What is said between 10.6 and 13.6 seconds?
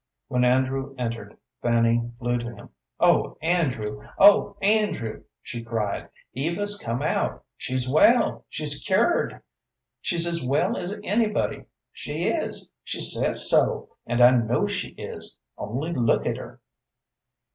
as anybody! She is! She says